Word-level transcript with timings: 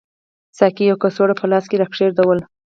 ساقي 0.57 0.83
یوه 0.87 1.01
کڅوړه 1.01 1.33
په 1.37 1.45
لاس 1.51 1.65
کې 1.69 1.79
راکېښودل. 1.81 2.39